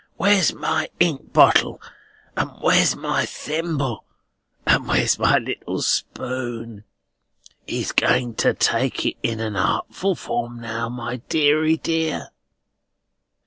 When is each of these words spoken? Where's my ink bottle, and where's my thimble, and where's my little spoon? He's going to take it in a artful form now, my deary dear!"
Where's 0.15 0.51
my 0.51 0.89
ink 0.99 1.31
bottle, 1.31 1.79
and 2.35 2.49
where's 2.59 2.95
my 2.95 3.23
thimble, 3.27 4.03
and 4.65 4.87
where's 4.87 5.19
my 5.19 5.37
little 5.37 5.83
spoon? 5.83 6.85
He's 7.67 7.91
going 7.91 8.33
to 8.37 8.55
take 8.55 9.05
it 9.05 9.17
in 9.21 9.39
a 9.39 9.51
artful 9.51 10.15
form 10.15 10.59
now, 10.59 10.89
my 10.89 11.17
deary 11.29 11.77
dear!" 11.77 12.31